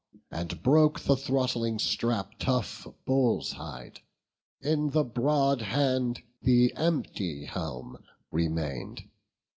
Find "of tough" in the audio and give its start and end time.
2.33-2.87